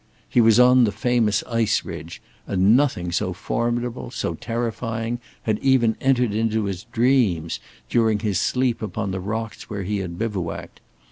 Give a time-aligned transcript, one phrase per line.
[0.27, 5.95] He was on the famous ice ridge; and nothing so formidable, so terrifying, had even
[6.01, 10.79] entered into his dreams during his sleep upon the rocks where he had bivouacked.